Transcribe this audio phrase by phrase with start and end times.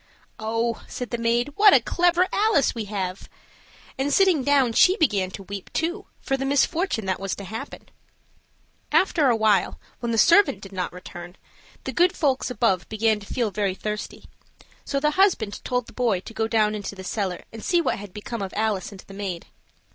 [0.39, 3.29] "Oh," said the maid, "what a clever Alice we have!"
[3.99, 7.87] And sitting down, she began to weep, too, for the misfortune that was to happen.
[8.91, 11.35] After a while, when the servant did not return,
[11.83, 14.25] the good folks above began to feel very thirsty;
[14.85, 17.99] so the husband told the boy to go down into the cellar and see what
[17.99, 19.45] had become of Alice and the maid.